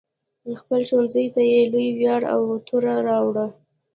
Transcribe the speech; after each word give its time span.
خپل 0.59 0.81
ښوونځي 0.89 1.25
ته 1.35 1.41
یې 1.51 1.61
لوی 1.71 1.89
ویاړ 1.97 2.21
او 2.33 2.41
توره 2.67 2.95
راوړه. 3.07 3.45